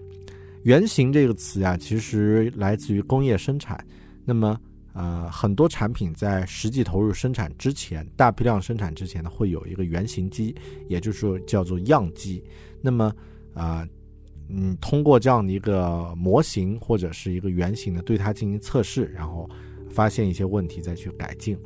[0.63, 3.83] 原型这个词啊，其实来自于工业生产。
[4.25, 4.61] 那么
[4.93, 10.55] 呃，很多产品在实际投入生产之前，大批量生产之前呢，会有一个原型机，
[10.89, 12.43] 也就是说叫做样机。
[12.83, 13.15] 那么
[13.55, 13.87] 啊，
[14.49, 19.49] 嗯，通过这样的一个模型或者是一个原型呢，对它进行测试，然后。
[19.97, 21.59] 发现一些问题再去改进，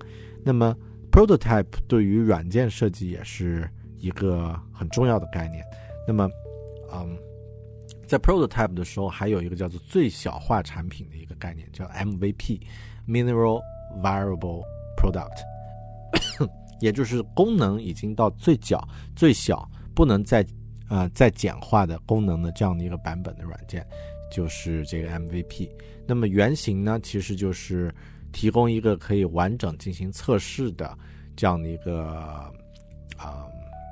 [0.44, 0.76] 那么
[1.10, 5.64] prototype 对于软件设计也是一个很重要的概念。
[6.06, 6.30] 那么，
[6.92, 7.18] 嗯，
[8.06, 12.60] 在 prototype 的时候，还有一个叫做最小化产品的一个概念，叫 MVP。
[13.08, 13.60] minimal
[14.00, 14.62] Variable
[14.96, 15.40] product，
[16.80, 20.46] 也就是功能已经到最小、最小不能再
[20.88, 23.84] 呃再简化的功能的这样的一个版本的软件，
[24.30, 25.68] 就是这个 MVP。
[26.06, 27.92] 那么原型呢，其实就是
[28.32, 30.96] 提供一个可以完整进行测试的
[31.36, 32.04] 这样的一个
[33.16, 33.46] 啊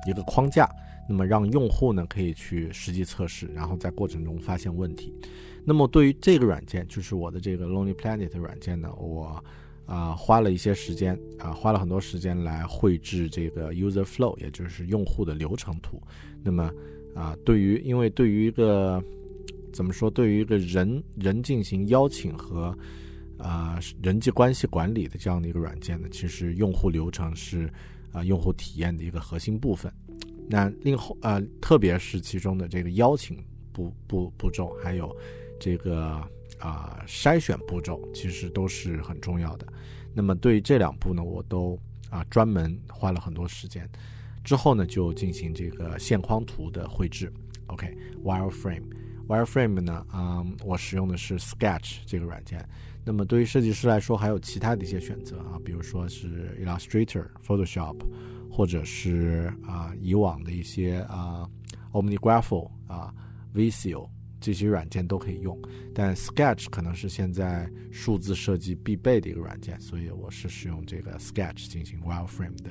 [0.07, 0.68] 一个框架。
[1.11, 5.11] 那么让用户呢可以去实际测试，然后在过程中发现问题。
[5.64, 9.42] 那么对于这个软件，就是我的这个 Lonely Planet 软件呢，我
[9.87, 15.98] 啊花了一些时间啊花了很多时间来绘制这个 User Flow，也就是用户的流程图。
[16.42, 16.70] 那么
[17.14, 19.03] 啊对于因为对于一个
[19.72, 22.77] 怎么说，对于一个人人进行邀请和
[23.38, 27.70] 啊人际关系管理的这样的一个软件呢，其实用户流程是
[28.12, 29.92] 啊用户体验的一个核心部分。
[30.48, 35.14] 那另后呃，特别是其中的这个邀请步步步骤，还有
[35.61, 36.22] 这个
[36.59, 39.66] 啊筛选步骤，其实都是很重要的。
[40.14, 41.79] 那么对于这两步呢，我都
[42.11, 43.88] 啊专门花了很多时间。
[44.42, 47.31] 之后呢，就进行这个线框图的绘制。
[47.66, 52.66] OK，Wireframe，Wireframe 呢，啊，我使用的是 Sketch 这个软件。
[53.09, 57.97] 那么对于设计师来说，还有其他的一些选择啊，比如说是 Illustrator、Photoshop。
[58.51, 61.49] 或者是啊，以往的一些啊
[61.92, 63.14] ，OmniGraph 啊
[63.55, 64.09] ，Visio
[64.40, 65.57] 这些软件都可以用，
[65.94, 72.71] 但 Sketch 可能是现在数字设计必备的一个软件，所以我是使用这个 Sketch 进行 Wireframe 的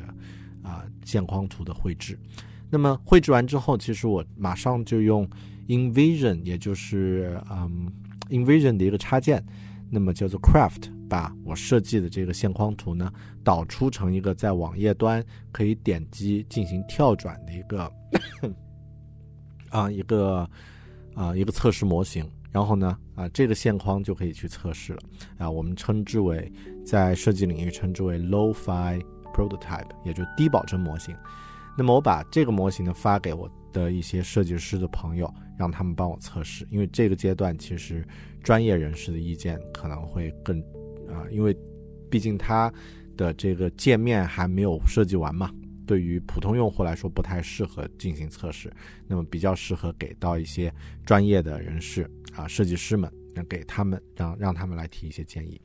[0.62, 2.20] 啊线框图的绘制。
[2.70, 5.26] 那么绘制完之后，其实我马上就用
[5.70, 7.90] InVision，也就是嗯
[8.30, 9.42] InVision 的一个插件，
[9.90, 10.92] 那么叫做 Craft。
[11.10, 13.10] 把我设计的这个线框图呢，
[13.42, 15.24] 导出成一个在网页端
[15.54, 17.90] 可以点击进行跳转的一个
[19.72, 20.46] 啊一个
[21.16, 25.00] 啊一个测试模型，然后呢啊这个线框就可以去测试了
[25.38, 26.52] 啊，我们称之为
[26.86, 29.02] 在设计领域称之为 low-fi
[29.34, 31.16] prototype，也就是低保真模型。
[31.78, 38.06] 那么我把这个模型呢发给我的一些设计师的朋友，让他们帮我测试，因为这个阶段其实
[38.48, 40.58] 专业人士的意见可能会更。
[41.10, 41.54] 啊，因为
[42.10, 42.74] 毕竟它
[43.18, 45.52] 的这个界面还没有设计完嘛，
[45.86, 48.72] 对于普通用户来说不太适合进行测试，
[49.06, 50.74] 那么比较适合给到一些
[51.06, 53.12] 专业的人士啊，设计师们，
[53.50, 55.60] 给他们让让他们来提一些建议。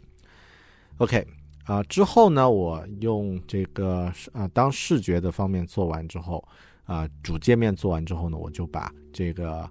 [0.98, 1.24] OK，
[1.66, 6.44] 啊之后呢，我用这个啊当视觉的方面做完之后，
[6.84, 9.68] 啊主界面做完之后呢，我就把这个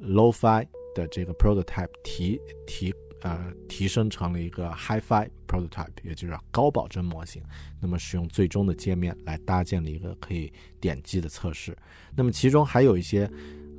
[0.00, 2.94] Lo-Fi 的这个 prototype 提提。
[3.22, 7.42] 呃，提升成了一个 HiFi prototype，也就是高保真模型。
[7.78, 10.50] 那么使用最终的界面来搭建了一个可以
[10.80, 11.76] 点击的测试。
[12.16, 13.30] 那么其中还有一些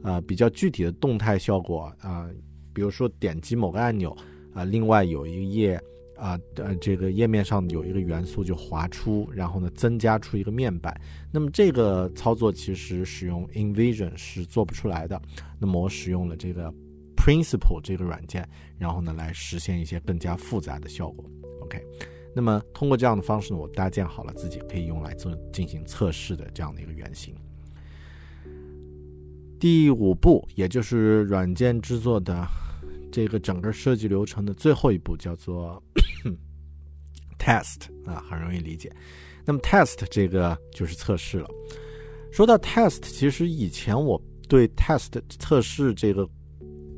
[0.03, 2.29] 呃比较具体的动态效果啊，
[2.71, 4.15] 比如说点击某个按钮
[4.53, 5.73] 啊，另外有一页
[6.17, 10.95] 啊呃这个页面上有一个元素就滑出，然后呢增加出一个面板。
[11.31, 15.19] 那么这个操作其实使用 InVision 是做不出来的。
[15.57, 16.71] 那么我使用了这个。
[17.23, 21.23] Principle 这个软件，然后呢，来实现一些更加复杂的效果。
[21.61, 21.79] OK，
[22.35, 27.35] 那么通过这样的方式呢，我搭建好了自己可以用来做进行测试的这样的一个原型。
[29.59, 32.47] 第五步，也就是软件制作的
[33.11, 35.79] 这个整个设计流程的最后一步，叫做
[37.37, 38.91] Test 啊，很容易理解。
[39.45, 41.47] 那么 Test 这个就是测试了。
[42.31, 46.27] 说到 Test，其实以前我对 Test 测试这个。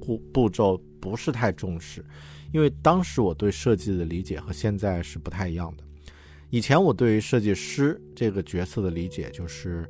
[0.04, 2.04] 步步骤不是太重视，
[2.52, 5.84] 因为当时我对设计的理解和现在是不太一样的。
[6.50, 9.90] 以前我对于设计师这个角色的理解就是，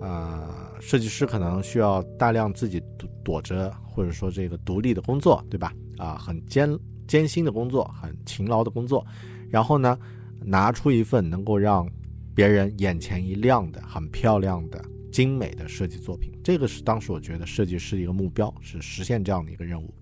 [0.00, 2.82] 呃，设计师可能需要大量自己
[3.24, 5.72] 躲着或者说这个独立的工作，对吧？
[5.96, 9.06] 啊，很艰艰辛的工作，很勤劳的工作，
[9.48, 9.96] 然后呢，
[10.40, 11.88] 拿出一份能够让
[12.34, 14.84] 别人眼前一亮的、很漂亮的。
[15.16, 19.94] 精美的设计作品，这个是当时我觉得设计师一个目标，是实现这样的一个任务。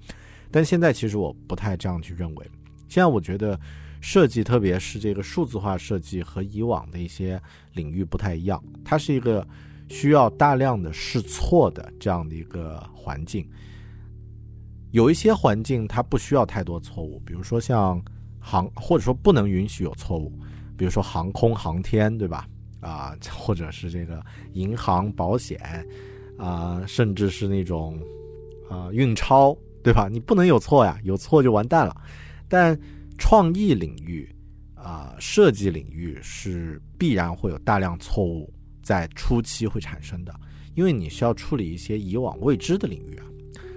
[0.50, 2.50] 但现在其实我不太这样去认为。
[2.88, 3.56] 现在我觉得
[4.00, 7.40] 设计，特别是这个数字化设计，和以往的一些
[7.74, 8.60] 领域不太一样。
[8.84, 9.46] 它是一个
[9.88, 13.48] 需要大量的试错的这样的一个环境。
[14.90, 18.04] 有一些环境它不需要太多错误，比如说像
[18.40, 20.32] 航，或者说不能允许有错误，
[20.76, 22.48] 比如说航空航天，对吧？
[22.84, 24.22] 啊， 或者是这个
[24.52, 25.58] 银行、保险，
[26.38, 27.98] 啊，甚至是那种
[28.68, 30.08] 啊运钞，对吧？
[30.08, 31.96] 你不能有错呀，有错就完蛋了。
[32.48, 32.78] 但
[33.18, 34.28] 创意领域
[34.74, 40.34] 啊，设计领域是必然会有大量错误在初期会产生的，
[40.74, 43.24] 因为你需要处理一些以往未知的领域啊。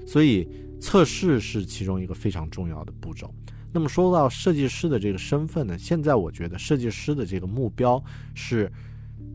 [0.06, 0.48] 所以
[0.80, 3.34] 测试是其中一个非常重要的步骤。
[3.74, 8.04] 那么说到设计师的这个身份呢，现在我觉得设计师的这个目标
[8.34, 8.72] 是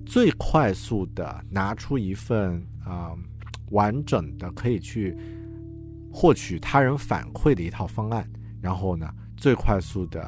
[0.07, 3.13] 最快速的拿出一份啊
[3.71, 5.17] 完整的可以去
[6.13, 8.31] 获取他人反馈的一套方案，
[8.61, 10.23] 然后呢最快速的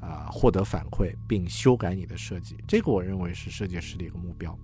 [0.00, 4.58] 啊获得反馈并修改你的设计，这个我认为是设计师的一个目标。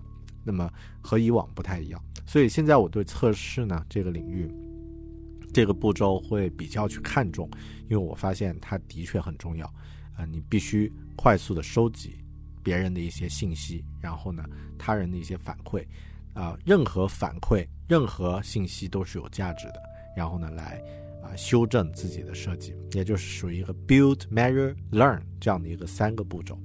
[0.45, 0.69] 那么
[1.01, 4.51] 和以往不太一样，所以现在我对测试呢这个领域。
[5.55, 7.47] 这个步骤会比较去看重，
[7.83, 9.67] 因为我发现它的确很重要，
[10.17, 12.22] 啊，你必须快速的收集
[12.63, 14.45] 别人的一些信息，然后呢，
[14.79, 15.85] 他人的一些反馈，
[16.35, 19.83] 啊，任何反馈、任何信息都是有价值的，
[20.17, 20.83] 然后呢，来
[21.23, 26.59] 啊修正自己的设计，也就是属于一个 build、measure、learn 这样的一个三个步骤。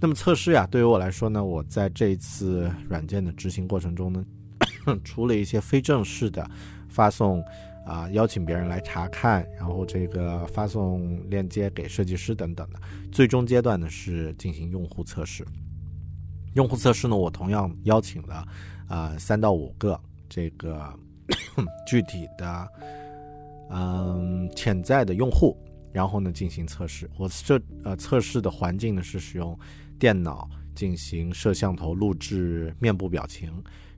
[0.00, 4.24] 那么测试呀，对于我来说呢，我在这一次软件的执行过程中呢，
[5.04, 6.48] 除了一些非正式的
[6.88, 7.44] 发送。
[7.84, 12.80] 啊，邀请别人来查看，然后这个发送链接给设计师等等的。
[13.12, 15.46] 最终阶段呢是进行用户测试。
[16.54, 18.46] 用户测试呢，我同样邀请了
[18.88, 20.92] 啊三到五个这个
[21.86, 22.68] 具体的
[23.70, 25.56] 嗯潜在的用户，
[25.92, 27.10] 然后呢进行测试。
[27.18, 29.58] 我设呃测试的环境呢是使用
[29.98, 33.52] 电脑进行摄像头录制面部表情。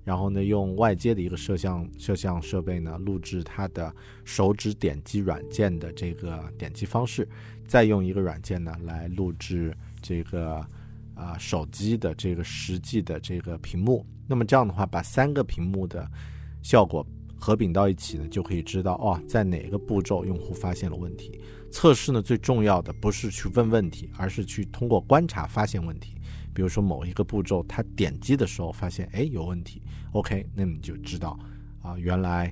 [0.07, 3.92] 然后呢，用外接的一个摄像摄像设备呢，录制它的
[4.24, 7.28] 手指点击软件的这个点击方式，
[7.66, 10.64] 再用一个软件呢来录制这个
[11.16, 14.07] 啊手机的这个实际的这个屏幕。
[14.28, 16.09] 那么这样的话，把三个屏幕的
[16.62, 17.04] 效果
[17.36, 21.40] 合并到一起呢，就可以知道哦，在哪个步骤用户发现了问题。
[21.72, 26.14] 测试呢，最重要的不是去问问题，而是去通过观察发现问题。
[26.57, 29.82] 比如说某一个步骤，他点击的时候发现哎有问题
[30.12, 31.38] ，OK，那你就知道
[31.82, 32.50] 啊，原来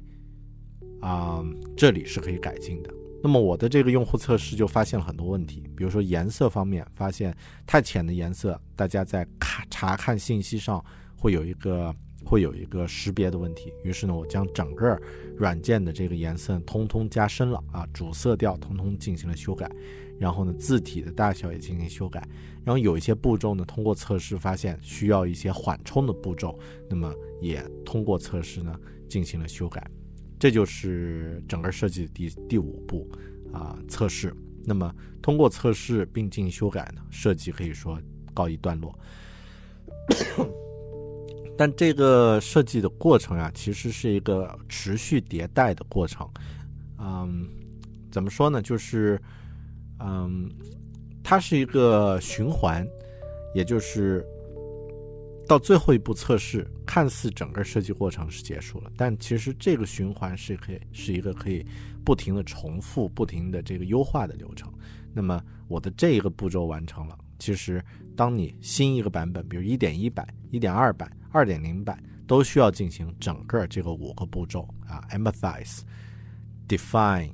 [1.00, 1.42] 啊
[1.74, 2.92] 这里是可以改进的。
[3.22, 7.34] 那么我的这个用户测试就发现了很多问题，比如说颜色方面，发现
[7.66, 10.84] 太浅的颜色，大家在看查看信息上
[11.16, 11.90] 会有一个
[12.26, 13.72] 会有一个识别的问题。
[13.82, 15.00] 于是呢，我将整个
[15.38, 19.70] 软件的这个颜色通通加深了啊，主色调通通进行了修改。
[20.18, 22.26] 然后呢，字体的大小也进行修改，
[22.64, 26.56] 然后有一些步骤呢，通过测试发现需要一些缓冲的步骤，
[26.88, 29.84] 那么也通过测试呢进行了修改，
[30.38, 33.10] 这就是整个设计的第第五步
[33.52, 34.32] 啊，测试。
[34.64, 38.00] 那么通过测试并进行修改呢，设计可以说
[38.32, 38.96] 告一段落。
[41.58, 46.28] 但这个设计的过程啊，其实是一个持续迭代的过程。
[46.98, 47.48] 嗯，
[48.10, 48.62] 怎么说呢？
[48.62, 49.20] 就是。
[50.06, 50.50] 嗯，
[51.22, 52.86] 它是一个循环，
[53.54, 54.22] 也就是
[55.48, 61.64] 到最后一步测试，看似整个设计过程是结束了，但其实这个循环是可以是一个可以
[62.04, 64.70] 不停的重复、不停的这个优化的流程。
[65.12, 67.82] 那么我的这一个步骤完成了，其实
[68.14, 75.80] 当你新一个版本，比如一点一版、一点二版、二点零版，都需要进行整个这个五个步骤啊：empathize、
[76.68, 77.30] define、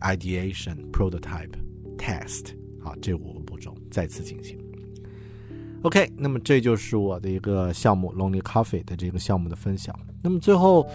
[0.00, 1.69] ideation、prototype。
[2.00, 4.58] Test 好，这五个步骤再次进行。
[5.82, 9.94] OK，那么这就是我的一个项目 Lonely Coffee 的这个项目的分享。
[10.22, 10.86] 那么最后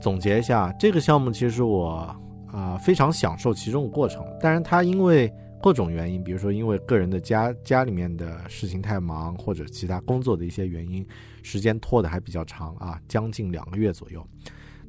[0.00, 2.14] 总结一下，这个项目其实我
[2.50, 4.24] 啊非常享受其中的过程。
[4.40, 11.06] 当然，它因为各种原因，比如说因为个人的家家里面的事情太忙，或者其他工作的一些原因，
[11.42, 14.26] 时间拖得还比较长啊，将近两个月左右。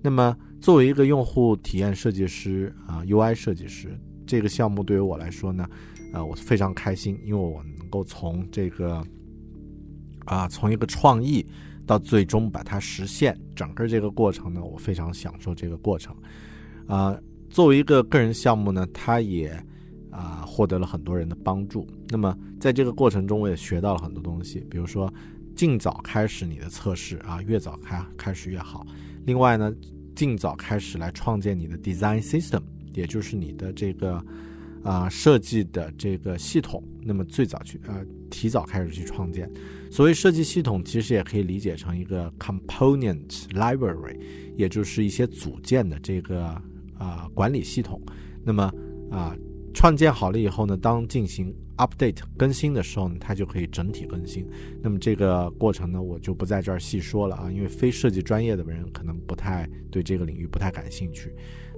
[0.02, 3.98] 那么作为一个用户体验设计师啊，UI 设计师。
[4.26, 5.68] 这个项目对于我来说呢，
[6.14, 9.04] 呃，我非常开心，因为我能够从这个
[10.26, 11.46] 啊，从一个创意
[11.86, 16.16] 到最终把它实现，整个这个过程呢，我非常享受这个过程。
[16.88, 17.18] 啊，
[17.50, 19.50] 作为一个个人项目呢，它也
[20.12, 21.88] 啊获得了很多人的帮助。
[22.10, 25.14] 那么在这个过程中，我也学到了很多东西，比如说
[25.56, 28.86] 尽早开始你的测试啊，越早开开始越好。
[29.26, 29.74] 另外呢，
[30.16, 32.62] 尽早开始来创建你的 design system。
[32.94, 34.24] 也就是你的这个
[34.84, 39.50] 啊设计的这个系统，那么最早去呃提早开始去创建。
[39.91, 44.18] 所谓设计系统，其实也可以理解成一个 component library，
[44.56, 46.60] 也就是一些组件的这个
[46.98, 48.02] 啊管理系统。
[48.44, 48.64] 那么
[49.12, 49.36] 啊
[49.74, 54.48] 创建好了以后呢，当进行 update 更新的时候呢，它就可以整体更新。
[54.82, 61.34] 那么这个过程呢，我就不在这儿细说了啊，因为非设计专业的人可能不太对这个领域不太感兴趣。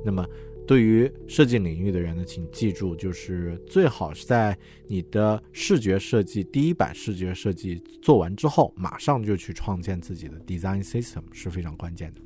[0.05, 0.25] 那么。
[0.67, 4.57] 对于设计领域的人呢，请记住，就是最好是在
[4.87, 12.21] 你的视觉设计第一版视觉设计做完之后，马上就去创建自己的 design system 是非常关键的。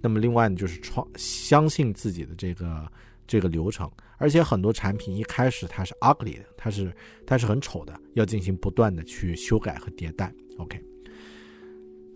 [0.00, 2.92] 那么另外呢，就是创相信自己的这个
[3.26, 6.92] 这个流程，而且很多产品一开始它是 ugly 的，它是
[7.26, 10.32] 它是很丑的，要进行不断的去修改和迭代。
[10.58, 10.80] OK，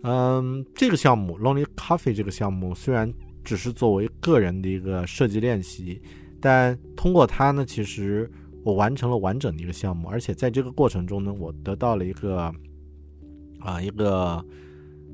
[0.03, 3.13] 嗯，这个项目 Lonely Coffee 这个项目虽然
[3.43, 6.01] 只是作为个人的一个设计练习，
[6.41, 8.29] 但通过它呢，其实
[8.63, 12.53] 我完成了完整的一个项目，而且在这个过程中呢，我得到了一个
[13.59, 14.43] 啊一个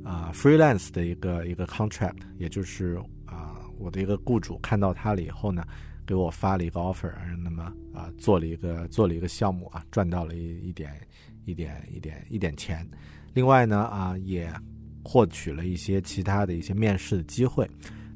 [0.03, 5.63] 啊 freelance 的一个一个 contract，也就是啊我的一个雇主看到它了以后呢。
[6.07, 7.13] 给我发了一个 offer，
[7.43, 10.91] 那么啊做了一个做了一个项目啊，赚到了一一点
[11.45, 12.83] 一点一点一点钱。
[13.35, 14.51] 另外呢啊也
[15.03, 17.69] 获取了一些其他的一些面试的机会。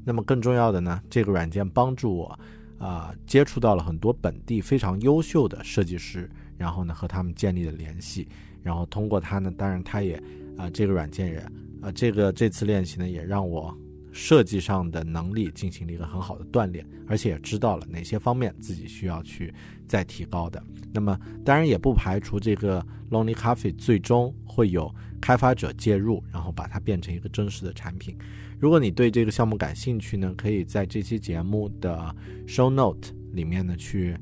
[0.04, 2.38] 那么更重要的呢，这个软件帮助我
[2.78, 8.28] 啊接触到了很多本地非常优秀的设计师，然后呢和他们建立了联系。
[8.62, 10.22] 然后通过它呢，当然它也
[10.56, 11.38] 啊这个软件也
[11.80, 13.76] 啊这个这次练习呢也让我。
[14.16, 19.52] 设计上的能力进行了一个很好的锻炼，而且也知道了哪些方面自己需要去
[19.88, 20.62] 再提高的。
[20.92, 22.80] 那么，当然也不排除这个
[23.10, 24.88] Lonely Coffee 最终会有
[25.20, 28.16] 开发者介入，然后把它变成一个真实的产品。
[28.64, 34.16] 如果你对这个项目感兴趣呢，可以在这期节目的 Show Note 里面呢去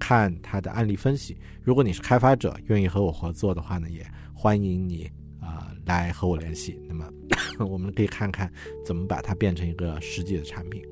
[0.00, 1.36] 看它的案例分析。
[1.60, 5.10] 如果你是开发者，愿意和我合作的话呢，也欢迎你。
[5.42, 6.80] 啊，来和我联系。
[6.88, 7.06] 那么，
[7.68, 8.50] 我们可以看看
[8.82, 10.82] 怎么把它变成一个实际的产品。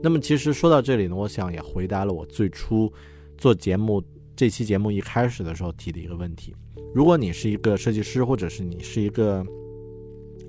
[0.00, 2.92] 那么，其实说到这里呢，我想也回答了我最初
[3.36, 4.00] 做节目
[4.36, 6.54] 这期节目一开始的时候提的一个问题：
[6.94, 9.44] 如果你是一个设计师，或者是你是一个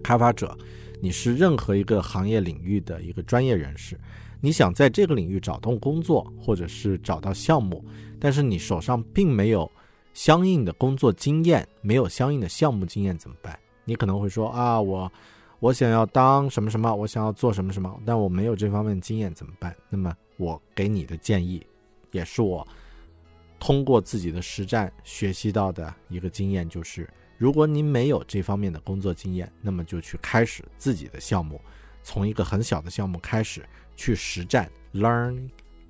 [0.04, 0.56] 开发者，
[1.02, 4.00] 你是任何一个行业领域的一个专业人士，
[4.42, 7.84] 你想在这个领域找到工作，或者是找到项目，
[8.20, 9.70] 但是你手上并没有。
[10.14, 13.56] 相应的工作经验没有相应的项目经验怎么办？
[13.86, 15.12] 你可能会说啊，我
[15.60, 19.76] 我想要当什么什么，我想要做什么什么，但我没有这方面经验怎么办？
[19.92, 21.64] 那么我给你的建议，
[22.12, 22.68] 也是我
[23.60, 31.62] 通过自己的实战学习到的一个经验，就是如果您没有这方面的工作经验，那么就去开始自己的项目，
[32.04, 33.64] 从一个很小的项目开始
[33.96, 35.48] 去实战，learn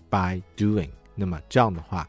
[0.09, 0.89] by doing。
[1.15, 2.07] 那么这样的话，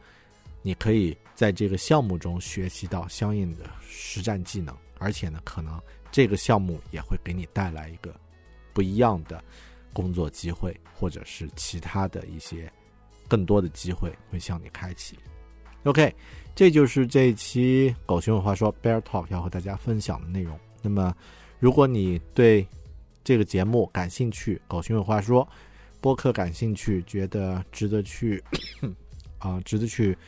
[0.62, 1.16] 你可以。
[1.38, 5.80] 在这个项目中学习到相应的实战技能，而且呢，可能
[6.10, 8.12] 这个项目也会给你带来一个
[8.72, 9.40] 不一样的
[9.92, 12.68] 工作机会，或者是其他的一些
[13.28, 15.16] 更多的机会会向你开启。
[15.84, 16.12] OK，
[16.58, 20.58] 这就是这一期狗熊有话说 Bear Talk 要和大家分享的内容。
[20.82, 21.14] 那么，
[21.60, 22.66] 如果你对
[23.22, 25.46] 这个节目感兴趣，狗熊有话说
[26.00, 28.42] 播客感兴趣，觉得值得去
[29.38, 30.18] 啊，值得去。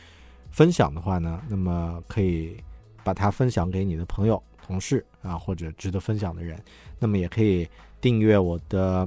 [0.51, 2.55] 分享的话呢，那么可以
[3.03, 6.57] 把它分享给你的朋友、同事啊，或者值得分享的人。
[6.97, 7.67] 那么也可以
[7.99, 9.05] 订阅我的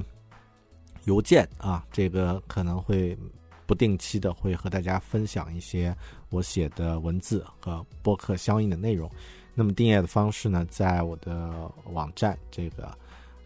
[1.04, 3.16] 邮件啊，这个可能会
[3.64, 5.96] 不定期的会和大家分享一些
[6.34, 9.08] 我写的文字和播客相应的内容。
[9.54, 12.86] 那么订阅的方式呢，在我的网站这个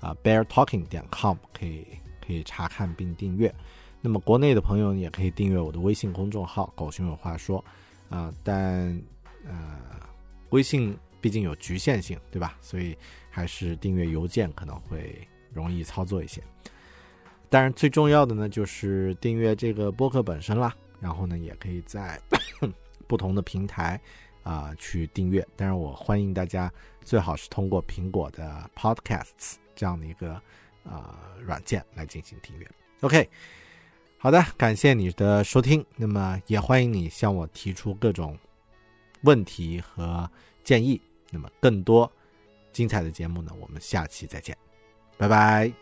[0.01, 1.87] 啊 beartalking 点 com 可以
[2.27, 3.55] 可以查看并订阅。
[4.01, 7.63] 那么国内的朋友也可以订阅我的微信公众号“狗熊有话说”。
[8.09, 8.99] 啊，但
[9.45, 9.79] 呃，
[10.49, 12.57] 微信毕竟有局限性，对吧？
[12.63, 12.97] 所以
[13.29, 16.43] 还是订阅邮件可能会容易操作一些。
[17.51, 20.75] 当然，最重要的呢就是订阅这个播客本身啦。
[21.01, 22.21] 然后呢，也可以在
[23.07, 24.01] 不同的平台
[24.43, 25.47] 啊去订阅。
[25.57, 26.73] 当然，我欢迎大家
[27.03, 30.35] 最好是通过苹果的 Podcasts 这样的一个
[30.85, 32.71] 啊软件来进行订阅。
[33.01, 33.29] OK。
[34.21, 35.87] 好的，感谢你的收听。
[35.95, 38.37] 那么也欢迎你向我提出各种
[39.23, 40.29] 问题和
[40.65, 41.01] 建议。
[41.31, 42.11] 那么更多
[42.73, 44.59] 精彩的节目呢，我们下期再见，
[45.17, 45.73] 拜拜。